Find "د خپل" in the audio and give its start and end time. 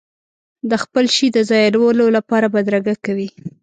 0.69-1.05